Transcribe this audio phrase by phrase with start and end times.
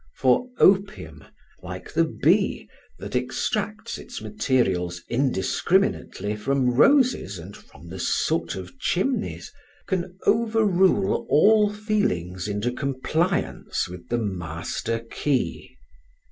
[0.15, 1.25] For opium
[1.61, 2.67] (like the bee,
[2.97, 9.53] that extracts its materials indiscriminately from roses and from the soot of chimneys)
[9.85, 15.77] can overrule all feelings into compliance with the master key.